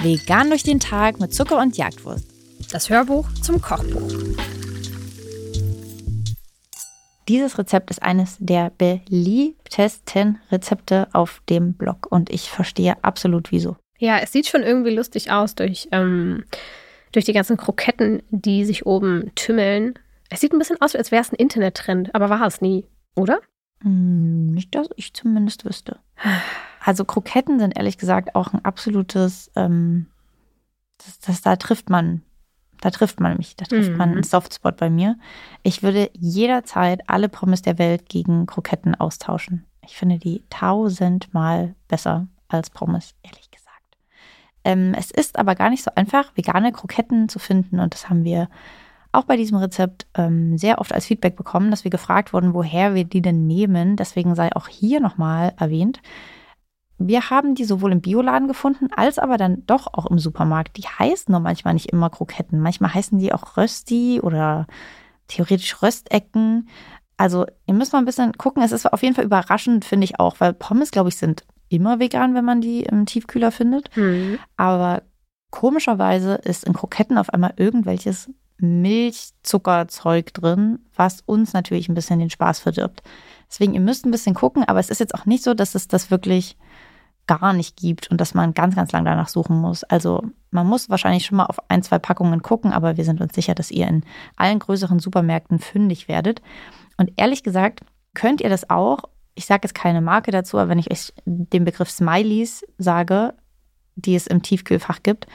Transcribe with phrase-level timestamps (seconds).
[0.00, 2.24] Vegan durch den Tag mit Zucker und Jagdwurst.
[2.72, 4.12] Das Hörbuch zum Kochbuch.
[7.28, 13.76] Dieses Rezept ist eines der beliebtesten Rezepte auf dem Blog und ich verstehe absolut wieso.
[13.98, 16.44] Ja, es sieht schon irgendwie lustig aus durch, ähm,
[17.12, 19.98] durch die ganzen Kroketten, die sich oben tümmeln.
[20.30, 23.40] Es sieht ein bisschen aus, als wäre es ein Internettrend, aber war es nie, oder?
[23.82, 25.98] Hm, nicht, dass ich zumindest wüsste.
[26.80, 30.06] Also Kroketten sind ehrlich gesagt auch ein absolutes, ähm,
[30.98, 32.22] das, das, da trifft man,
[32.80, 33.96] da trifft man mich, da trifft mhm.
[33.96, 35.16] man einen Softspot bei mir.
[35.62, 39.64] Ich würde jederzeit alle Pommes der Welt gegen Kroketten austauschen.
[39.84, 43.96] Ich finde die tausendmal besser als Pommes, ehrlich gesagt.
[44.64, 48.24] Ähm, es ist aber gar nicht so einfach, vegane Kroketten zu finden und das haben
[48.24, 48.48] wir
[49.12, 52.94] auch bei diesem Rezept ähm, sehr oft als Feedback bekommen, dass wir gefragt wurden, woher
[52.94, 53.96] wir die denn nehmen.
[53.96, 56.00] Deswegen sei auch hier nochmal erwähnt.
[56.98, 60.76] Wir haben die sowohl im Bioladen gefunden, als aber dann doch auch im Supermarkt.
[60.76, 62.60] Die heißen nur manchmal nicht immer Kroketten.
[62.60, 64.66] Manchmal heißen die auch Rösti oder
[65.28, 66.68] theoretisch Röstecken.
[67.16, 68.62] Also ihr müsst mal ein bisschen gucken.
[68.62, 72.00] Es ist auf jeden Fall überraschend, finde ich auch, weil Pommes, glaube ich, sind immer
[72.00, 73.96] vegan, wenn man die im Tiefkühler findet.
[73.96, 74.38] Mhm.
[74.56, 75.02] Aber
[75.50, 82.30] komischerweise ist in Kroketten auf einmal irgendwelches Milchzuckerzeug drin, was uns natürlich ein bisschen den
[82.30, 83.02] Spaß verdirbt.
[83.48, 85.88] Deswegen, ihr müsst ein bisschen gucken, aber es ist jetzt auch nicht so, dass es
[85.88, 86.56] das wirklich
[87.26, 89.84] gar nicht gibt und dass man ganz, ganz lang danach suchen muss.
[89.84, 93.34] Also man muss wahrscheinlich schon mal auf ein, zwei Packungen gucken, aber wir sind uns
[93.34, 94.02] sicher, dass ihr in
[94.36, 96.42] allen größeren Supermärkten fündig werdet.
[96.96, 97.82] Und ehrlich gesagt,
[98.14, 101.64] könnt ihr das auch, ich sage jetzt keine Marke dazu, aber wenn ich euch den
[101.64, 103.34] Begriff Smileys sage,
[103.94, 105.26] die es im Tiefkühlfach gibt,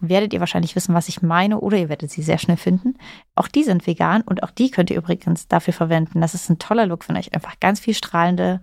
[0.00, 2.94] werdet ihr wahrscheinlich wissen, was ich meine, oder ihr werdet sie sehr schnell finden.
[3.34, 6.20] Auch die sind vegan und auch die könnt ihr übrigens dafür verwenden.
[6.20, 8.60] Das ist ein toller Look, wenn euch einfach ganz viel strahlende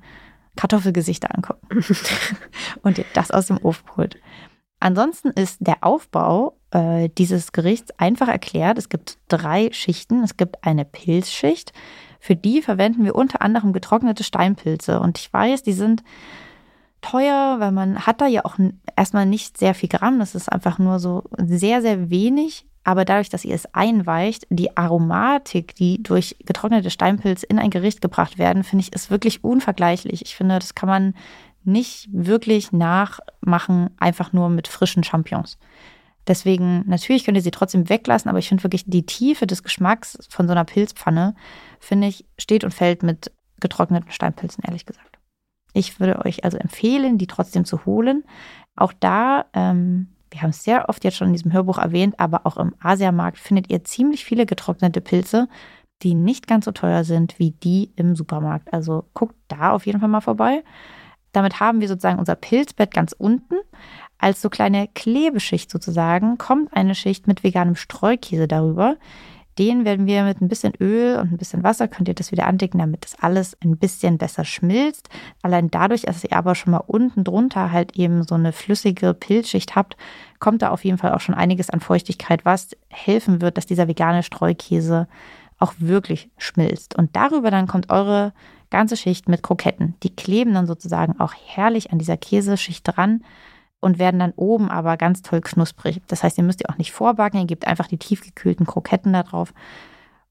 [0.56, 1.68] Kartoffelgesichter angucken
[2.82, 4.18] und ihr das aus dem Ofen holt.
[4.80, 8.78] Ansonsten ist der Aufbau äh, dieses Gerichts einfach erklärt.
[8.78, 10.24] Es gibt drei Schichten.
[10.24, 11.74] Es gibt eine Pilzschicht.
[12.20, 15.00] Für die verwenden wir unter anderem getrocknete Steinpilze.
[15.00, 16.04] Und ich weiß, die sind
[17.06, 18.58] teuer, weil man hat da ja auch
[18.96, 20.20] erstmal nicht sehr viel Gramm.
[20.20, 22.66] Das ist einfach nur so sehr, sehr wenig.
[22.84, 28.00] Aber dadurch, dass ihr es einweicht, die Aromatik, die durch getrocknete Steinpilz in ein Gericht
[28.00, 30.22] gebracht werden, finde ich, ist wirklich unvergleichlich.
[30.22, 31.16] Ich finde, das kann man
[31.64, 35.58] nicht wirklich nachmachen, einfach nur mit frischen Champignons.
[36.28, 40.18] Deswegen, natürlich könnt ihr sie trotzdem weglassen, aber ich finde wirklich die Tiefe des Geschmacks
[40.30, 41.36] von so einer Pilzpfanne,
[41.80, 45.15] finde ich, steht und fällt mit getrockneten Steinpilzen, ehrlich gesagt.
[45.76, 48.24] Ich würde euch also empfehlen, die trotzdem zu holen.
[48.78, 52.46] Auch da, ähm, wir haben es sehr oft jetzt schon in diesem Hörbuch erwähnt, aber
[52.46, 55.50] auch im Asiamarkt findet ihr ziemlich viele getrocknete Pilze,
[56.02, 58.74] die nicht ganz so teuer sind wie die im Supermarkt.
[58.74, 60.64] Also guckt da auf jeden Fall mal vorbei.
[61.34, 63.56] Damit haben wir sozusagen unser Pilzbett ganz unten.
[64.18, 68.96] Als so kleine Klebeschicht sozusagen kommt eine Schicht mit veganem Streukäse darüber.
[69.58, 72.46] Den werden wir mit ein bisschen Öl und ein bisschen Wasser, könnt ihr das wieder
[72.46, 75.10] andicken, damit das alles ein bisschen besser schmilzt.
[75.42, 79.76] Allein dadurch, dass ihr aber schon mal unten drunter halt eben so eine flüssige Pilzschicht
[79.76, 79.96] habt,
[80.40, 83.88] kommt da auf jeden Fall auch schon einiges an Feuchtigkeit, was helfen wird, dass dieser
[83.88, 85.08] vegane Streukäse
[85.58, 86.96] auch wirklich schmilzt.
[86.96, 88.34] Und darüber dann kommt eure
[88.70, 89.96] ganze Schicht mit Kroketten.
[90.04, 93.24] Die kleben dann sozusagen auch herrlich an dieser Käseschicht dran
[93.80, 96.02] und werden dann oben aber ganz toll knusprig.
[96.08, 99.24] Das heißt, ihr müsst ihr auch nicht vorbacken, ihr gebt einfach die tiefgekühlten Kroketten da
[99.24, 99.54] drauf.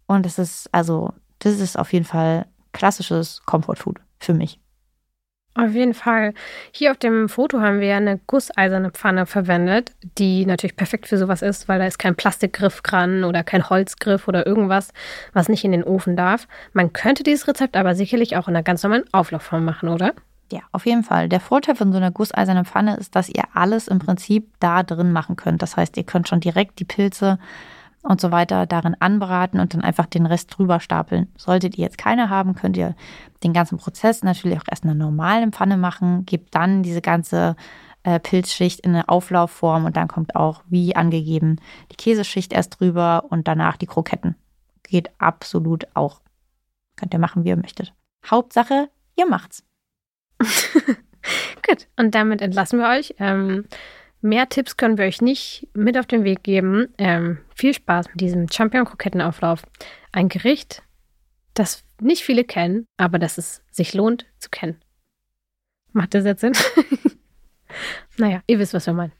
[0.06, 4.58] Und das ist also, das ist auf jeden Fall klassisches Comfort-Food für mich.
[5.56, 6.34] Auf jeden Fall.
[6.72, 11.42] Hier auf dem Foto haben wir eine gusseiserne Pfanne verwendet, die natürlich perfekt für sowas
[11.42, 14.92] ist, weil da ist kein Plastikgriff dran oder kein Holzgriff oder irgendwas,
[15.32, 16.48] was nicht in den Ofen darf.
[16.72, 20.14] Man könnte dieses Rezept aber sicherlich auch in einer ganz normalen Auflaufform machen, oder?
[20.54, 21.28] Ja, auf jeden Fall.
[21.28, 25.10] Der Vorteil von so einer gusseisernen Pfanne ist, dass ihr alles im Prinzip da drin
[25.10, 25.62] machen könnt.
[25.62, 27.40] Das heißt, ihr könnt schon direkt die Pilze
[28.02, 31.26] und so weiter darin anbraten und dann einfach den Rest drüber stapeln.
[31.36, 32.94] Solltet ihr jetzt keine haben, könnt ihr
[33.42, 37.56] den ganzen Prozess natürlich auch erst in einer normalen Pfanne machen, gebt dann diese ganze
[38.04, 41.56] äh, Pilzschicht in eine Auflaufform und dann kommt auch, wie angegeben,
[41.90, 44.36] die Käseschicht erst drüber und danach die Kroketten.
[44.84, 46.20] Geht absolut auch.
[46.94, 47.92] Könnt ihr machen, wie ihr möchtet.
[48.24, 49.64] Hauptsache, ihr macht's.
[51.66, 53.14] Gut, und damit entlassen wir euch.
[53.18, 53.66] Ähm,
[54.20, 56.88] mehr Tipps können wir euch nicht mit auf den Weg geben.
[56.98, 59.62] Ähm, viel Spaß mit diesem Champion-Krokettenauflauf.
[60.12, 60.82] Ein Gericht,
[61.54, 64.80] das nicht viele kennen, aber das es sich lohnt zu kennen.
[65.92, 66.52] Macht das jetzt Sinn?
[68.16, 69.12] naja, ihr wisst, was wir meinen.